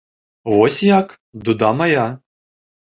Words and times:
Вось 0.53 0.79
як, 0.99 1.15
дуда 1.47 1.73
мая! 1.85 2.11